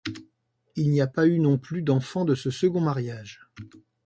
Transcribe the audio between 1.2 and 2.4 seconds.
eu non plus d'enfants de